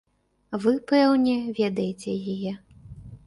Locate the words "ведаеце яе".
1.59-2.51